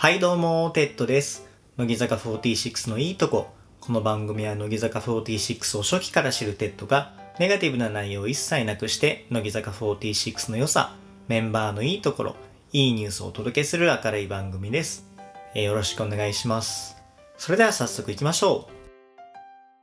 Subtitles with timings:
[0.00, 1.46] はいどうも、テッドです。
[1.76, 3.50] 乃木坂46のいいとこ。
[3.80, 10.96] この番組は乃木坂46を初期から知るテッドが、ネガティブな内容を一切なくして、乃木坂46の良さ、
[11.28, 12.36] メンバーのいいところ、
[12.72, 15.04] いいニュースをお届けする明るい番組です。
[15.54, 16.96] えーよろしくお願いします。
[17.36, 18.70] それでは早速行きましょ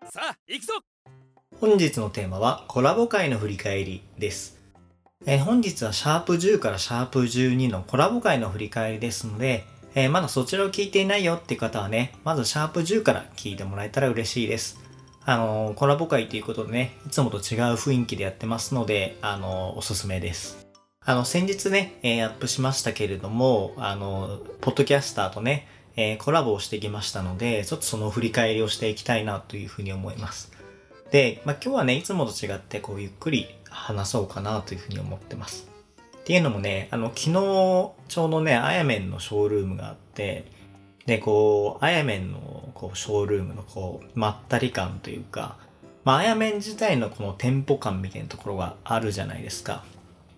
[0.02, 0.11] う。
[0.11, 0.73] さあ行くぞ
[1.61, 4.57] 本日のテーマはコラボ会の振り返りです。
[5.27, 9.63] えー本日はシャープ10からシャープ12のコラボ会の振り返りですので、
[10.00, 14.79] えーまだそちらを聞いていないよっていう方はね、まずシャープ10から聞いてもらえたら嬉しいです。
[15.25, 17.42] あのーコラボ会ということでね、いつもと違う
[17.73, 20.68] 雰囲気でやってますので、あのーおすすめです。
[21.04, 30.51] あの、先日ね、えアップしましたけれども、あのーポッドキャスターとね、えコラボをしてきましたので、ちょっとその振り返りをしていきたいなというふうに思います。
[31.09, 35.67] で、まあ、今日はね、いつもと違って、こう、ゆっくり話そうかなというふうに思ってます。
[36.27, 37.31] っていうのもね、あの、昨日、
[38.09, 40.44] ちょうどね、あやめんのショールームがあって、
[41.05, 45.56] で、こう、あやめんの、こう、ショールームの、こう、まったり感というか、
[46.03, 49.86] まあ、あやめん自体のこのテンポ感みたいなところがあるじゃないですか。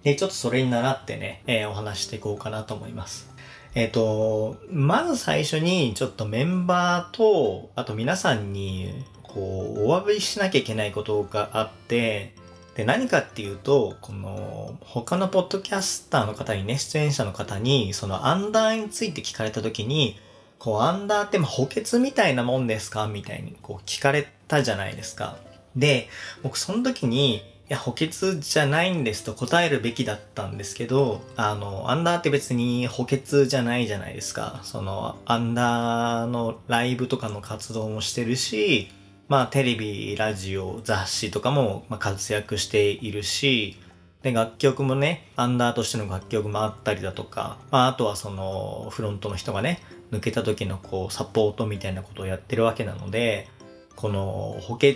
[0.03, 3.27] で、ちょっとそれに習ってね、えーお話していこうかなと思います。
[3.73, 8.93] えっ、と、まず最初に、ちょっとメンバーと、あと皆さんに、
[9.23, 12.35] こう、お詫びしなきゃいけないことがあって、
[12.79, 20.17] で、何かっていうと、この、他のポッドキャスターの方にね、出演者の方に、そのアンダーについて聞かれた時に、
[20.59, 23.07] こう、アンダーってま補欠みたいなもんですか？
[23.07, 25.35] みたいに、こう、聞かれたじゃないですか。
[25.75, 26.07] で、
[26.41, 34.61] 僕その時に、いや、補欠じゃないんですと答えるべきだったんですけど、あの、アンダーって別に補欠じゃないじゃないですか。
[34.63, 38.87] その、アンダーのライブとかの活動もしてるし、
[39.29, 43.77] まあ、テレビ、ラジオ、雑誌とかも、ま、活躍しているし、
[44.23, 53.47] で、楽曲もね、アンダーとしての楽曲もあったりだとか、まあ、あとはその、フロントの人がね、抜けた時のこう、サポートみたいなことをやってるわけなので、
[53.95, 54.95] この補欠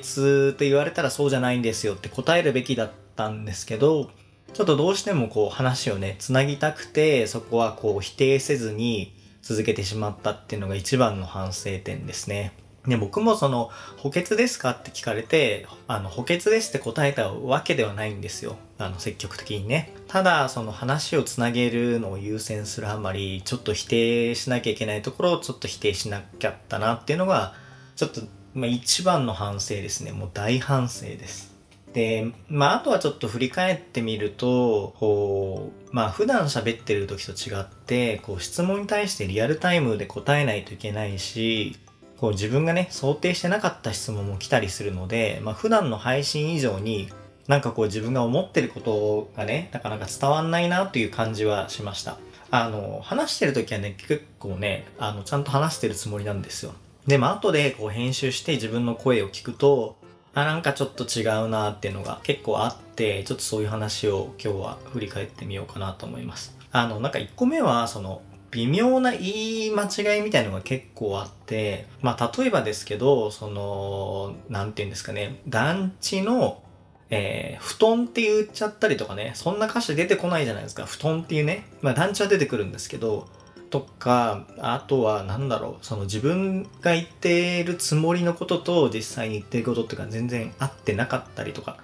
[0.53, 4.09] と言われたらそうじゃないんですよって答えるべきだったんですけど、
[4.51, 9.13] ちょっとどうしてもこう話をね、つなぎたくて、そこはこう否定せずに
[9.43, 12.62] 続けてしまったっていうのが一番の反省点ですね。
[12.87, 18.57] で、僕もその、補欠ですかって聞かれて、あの、補欠ですって答えたわけではないんですよ。
[18.77, 19.93] あの、積極的にね。
[20.09, 27.53] ただ、その話をつなげるのを優先するあまり、ちょっと否定しなきゃいけないところをちょっと否定しなきゃったなっていうのが、
[27.95, 28.21] ちょっと、
[28.53, 30.11] まあ、一番の反省ですね。
[30.11, 31.53] もう大反省です。
[31.93, 41.77] で、まあ、あとはちょっと振り返ってみると、こう、まあ、普段喋ってる時と違って、こう、質問に対してリアルタイムで答えないといけないし、
[42.23, 47.09] こう、自分がね、想定してなかった質問も来たりするので、まあ、普段の配信以上に、
[47.49, 52.17] なんかこう、自分が思ってることがね、なかなか伝わんないなという感じはしました。
[52.49, 56.73] あの、話してる時はね、結構ね、あの、ちゃんと話してるつもりなんですよ。
[57.07, 59.97] でも後でこう編集して自分の声を聞くと、
[60.33, 66.55] あ、なんかちょっと違うなっていうのが結構あって、ちょっとそういう話を今日は振り返ってみようかなと思います。
[66.71, 68.21] あの、なんか1個目は、その、
[68.53, 76.61] 微妙な言い間違いみたいのが結構あって、まあ、例えばですけど、その、なんて言うんですかね、団地の、
[77.09, 80.85] えー布団って言っちゃったりとかね、そんな歌詞出てこないじゃないですか。
[80.85, 81.65] 布団っていうね。
[81.81, 83.27] まあ団地は出てくるんですけど、
[83.71, 91.77] とか、あとはなんだろう、その自分が言ってるつもりのことと実際に言ってることっていうか全然合ってなかったりとか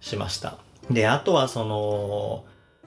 [0.00, 0.58] しました。
[0.90, 2.44] で、あとはその、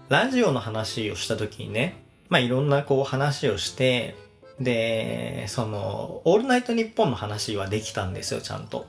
[0.09, 4.15] ラジオの話をした時にね、まあいろんなこう話をして、
[4.59, 8.87] で、その、オールナイトニッポンの話はできたんですよ、ちゃんと。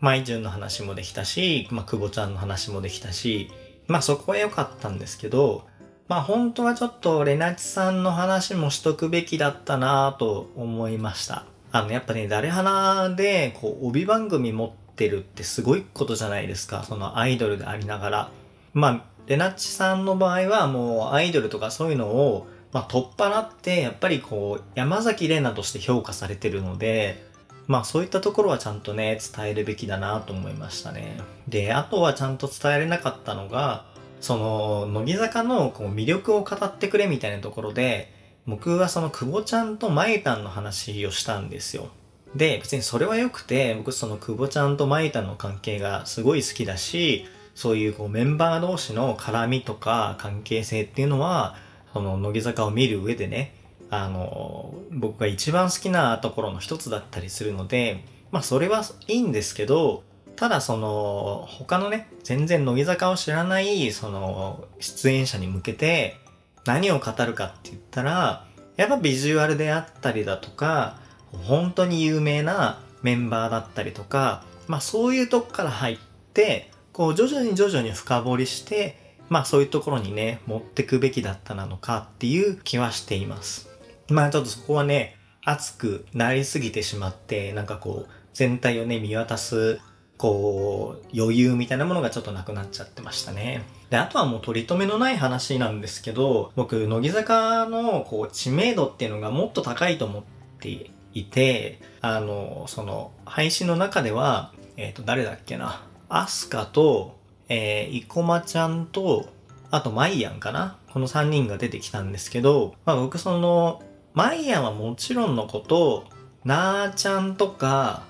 [0.00, 3.50] マイジュンの話もできたし、まあ、久保ちゃんの話もできたし、
[3.86, 5.66] まあそこは良かったんですけど、
[6.08, 11.44] まあ本当はちょっとレナチさんの話もしとくべきだったなぁと思いました。
[11.72, 16.84] あのやっぱね、誰花でこう帯番組持ってるってすごいことじゃないですか。
[16.84, 18.30] そのアイドルでありながら。
[18.72, 27.28] まあ、レナッチさんの場合はもうアイドルとかそういうのを、まあ、取っ払って、やっぱりこう、山崎怜奈として評価されてるので、
[27.66, 31.20] まあそういったところはちゃんとね、伝えるべきだなと思いましたね。
[31.46, 33.84] で、あとはちゃんと伝えれなかったのが、
[34.20, 38.12] その、乃木坂のこう魅力を語ってくれみたいなところで、
[38.46, 41.88] 僕はその久保ちゃんとマイタンの話をしたんですよ。
[42.34, 51.56] で、別にそれは良くて、僕その久保ちゃんとマイタンの関係がすごい好きだし、そういうこうメンバー同士の絡みとか関係性っていうのは、
[51.92, 53.54] その乃木坂を見る上でね、
[53.90, 60.04] あの、僕が一番好きなところの一つだったりするので、まあそれはいいんですけど、
[60.36, 66.16] ただその、他のね、全然乃木坂を知らない、その、出演者に向けて、
[66.64, 68.46] 何を語るかって言ったら、
[68.76, 70.98] やっぱビジュアルであったりだとか、
[71.32, 75.98] 本当に有名なメンバーだったりとか、まあそういうとこから入っ
[76.32, 83.70] て、こう徐々に徐々に深掘りして、まあそういうところにね、持ってくべきだったなのかっていう気はしています。
[84.10, 89.80] まあちょっとそこはね、熱くなりすぎてしまって、なんかこう、全体をね、見渡す、
[90.18, 93.62] こう、余裕みたいなものがちょっとなくなっちゃってましたね。
[93.88, 100.22] で、あとはもう取り留めのない話なんですけど、僕、乃木坂のこう知名度っていうのがもっと高いと思っ
[100.58, 105.82] ていて、あの、その、配信の中では、えっ、ー、と、誰だっけな。
[106.08, 107.19] アスカと、
[107.50, 109.28] えー、イコマちゃんと、
[109.72, 110.78] あとマイアンかな？
[110.92, 113.82] この3人が出てきたんですけど、まあ僕その、
[114.14, 116.04] マイアンはもちろんのこと、
[116.44, 118.04] なーちゃんとか、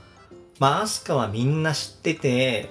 [0.58, 2.69] まあアスカはみんな知ってて、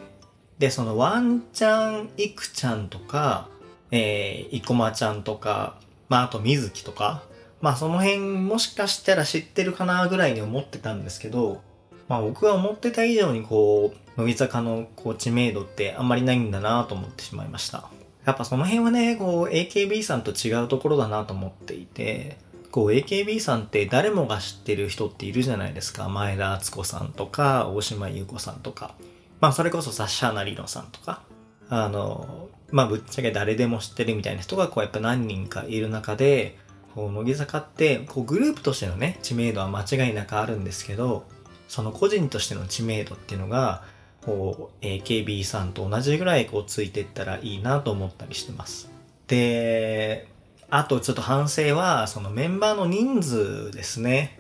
[0.60, 3.50] で、そのワンちゃん、イクちゃんとか、
[3.92, 7.24] えー、イコマちゃんとか、まああとミズキとか、
[7.62, 11.62] まあその辺もしかしたら知ってるかなぐらいに思ってたんですけど、
[12.10, 17.90] まあ僕が思ってた以上にこう、乃木坂のこう知名度ってあんまりないんだなと思ってしまいました。
[18.26, 22.38] やっぱその辺はね、こう AKB さんと違うところだなと思っていて、
[22.72, 26.10] こう AKB さんって誰もが知ってる人っているじゃないですか。
[26.10, 28.96] 前田敦子さんとか、大島優子さんとか。
[29.40, 31.22] まあそれこそサッシャーナリノさんとか、
[31.70, 36.58] あの、まあぶっちゃけ誰でも知ってるみたいな人がこうやっぱ何人かいる中で、
[36.96, 41.26] こう乃木坂ってこうグループとしてのね、知名度は間違いなくあるんですけど、
[41.70, 43.84] その個人としての知名度っていうのが、
[44.22, 48.92] こう AKB さんと同じぐらいこうついていったらいいなと思ったりしてます。
[49.28, 50.28] で、
[50.70, 54.40] あとちょっと反省は、そのメンバーの人数ですね。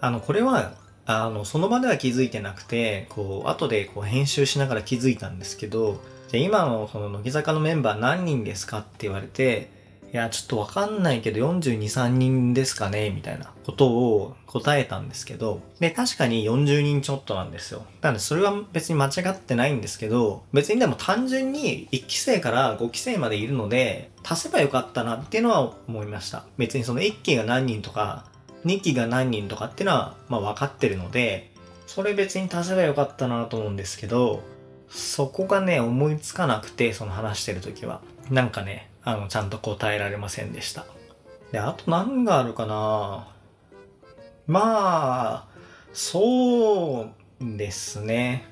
[0.00, 0.74] あの、これは
[1.04, 9.70] あの、その場では気づいてなくて、こう、後でこう編集しながら気づいたんですけど、じゃ今のその乃木坂のメンバー何人ですかって言われて、
[10.12, 17.86] いや、ちょっとわかんないけど42、3人ですかねみたいなことを答えたんですけど、で、確かに40人ちょっとなんですよ。
[18.02, 26.44] なので、それは別に間違ってないんですけど、別にでも単純に1期生から5期生までいるので、足せばよかったなっていうのは思いました。
[26.58, 28.26] 別にその1期が何人とか、
[28.66, 31.52] 2期が何人とかっていうのは、まあ分かってるので、
[31.86, 34.42] それ別に足せばよかったなと思うんですけど、
[34.90, 38.02] そこがね、思いつかなくて、その話してる時は。
[38.30, 40.86] なんかね、あの、ちゃんと答えられませんでした。
[41.50, 43.28] で、あと何があるかな
[44.46, 45.48] まあ、
[45.92, 47.10] そ
[47.40, 48.46] うですね。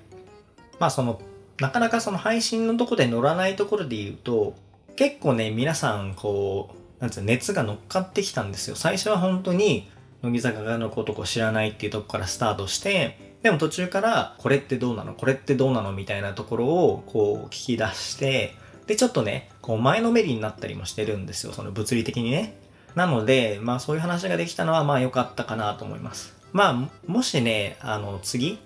[0.79, 1.21] まあその、
[1.59, 4.55] なかなかその配信のとこで乗らないところで言うと、
[4.97, 8.77] 結構ね、皆さんこう、なんつう熱が乗っかってきたんですよ。
[8.77, 9.91] 最初は本当に、
[10.23, 15.15] 乃木坂のことを知らないっていうとこからスタートして、でも途中から、これってどうなの？
[15.15, 15.93] これってどうなの？
[15.93, 18.55] みたいなところを、こう、聞き出して、
[18.91, 21.53] で、ちょっとね、こう、前のめりになったりもしてるんですよ。
[21.53, 22.57] その物理的にね。
[22.97, 26.35] なので、まあそういう話ができたのは、まあ良かったかなと思います。
[26.53, 28.59] まあ、もしね、あの、次、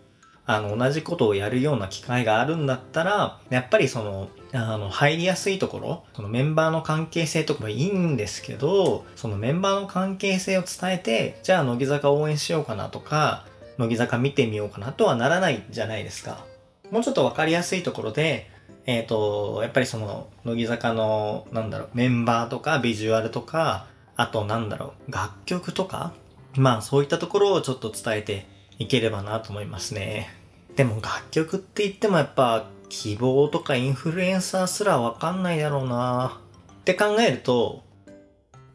[0.47, 13.44] あの、同じことをやるような機会があるんだったら、やっぱりその、あの、入りやすいところ、そのメンバーの関係性とかもいいんですけど、そのメンバーの関係性を伝えて、じゃあ乃木坂応援しようかなとか、
[13.76, 16.47] 乃木坂見てみようかなとはならないじゃないですか。
[16.91, 18.53] もうちょっとわかりやすいところで、
[18.86, 23.86] えっ、ー、と、やっぱりその、乃木坂の、なんだろう、メンバーとかビジュアルとか、
[24.16, 26.12] あとなんだろう、楽曲とか
[26.56, 28.46] まあそういったところをちょっと伝えて
[28.78, 30.28] いければなと思いますね。
[30.76, 36.40] でも楽曲って言ってもやっぱ希望とかインフルエンサーすらわかんないだろうな
[36.80, 37.82] って考えると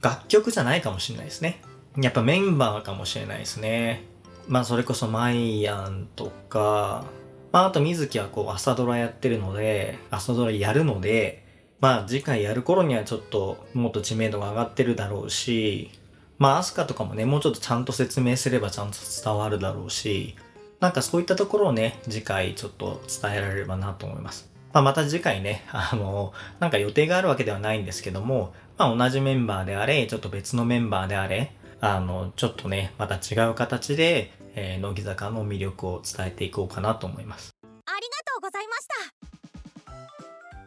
[0.02, 1.62] 楽曲じゃないかもしれないですね。
[1.98, 4.04] やっぱメンバーかもしれないですね。
[4.48, 7.06] まあそれこそマイアンとか、
[7.52, 11.46] まああと水木はこう朝ドラやってるので、朝ドラやるので、
[11.80, 15.92] まあ次回やる頃にはちょっともっと知名度が上がってるだろうし、
[16.38, 20.36] まあアスカとかもね、もうちょっとちゃんと説明すればちゃんと伝わるだろうし、
[20.80, 24.50] なんかそういったところをね、次回ちょっと伝えられればなと思います。
[24.72, 37.56] まあ、また次回ね、あの、なんか予定があるわけではないんですけども、まあ同じメンバーであれ、ちょっと別のメンバーであれ、あの、ちょっとね、また違う形で、えー、乃木坂の魅力を伝えていこうかなと思います。
[37.64, 39.20] ありがとうございました。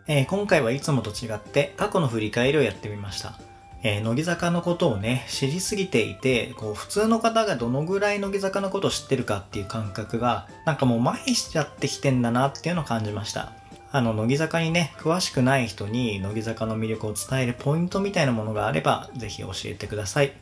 [0.09, 3.39] えー、今回はいつもと違って過去の振り返りをやってみました。
[3.85, 13.53] えー、乃木坂のことをね、知りすぎていて、こう、普通の方がどのぐらい乃木坂のことを知ってるかっていう感覚が、なんかもう麻痺しちゃってきてんだなっていうのを感じました。
[13.91, 20.33] あの、乃木坂にね、詳しくない人に乃木坂の魅力を伝えるポイントみたいなものがあれば、ぜひ教えてください。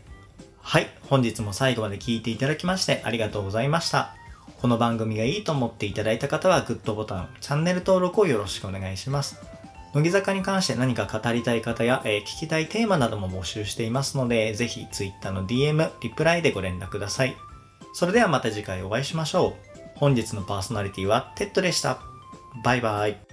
[0.63, 4.15] はい、本日も最後まで聞いていただきましてありがとうございました。
[4.61, 9.41] この番組がいいと思っていただいた方はグッドボタン、チャンネル登録をよろしくお願いします。
[9.95, 17.37] 乃木坂に関して何か語りたい方や、えー聞きたいテーマなども募集していますので、ぜひ Twitter の DM、リプライでご連絡ください。
[17.93, 19.81] それではまた次回お会いしましょう。
[19.97, 22.01] 本日のパーソナリティはテッドでした。
[22.63, 23.30] バイバイ。